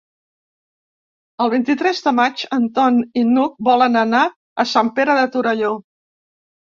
[1.43, 4.23] El vint-i-tres de maig en Ton i n'Hug volen anar
[4.65, 5.71] a Sant Pere de Torelló.